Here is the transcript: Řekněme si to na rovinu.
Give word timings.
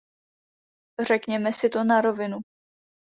Řekněme 1.07 1.53
si 1.53 1.69
to 1.69 1.83
na 1.83 2.01
rovinu. 2.01 2.37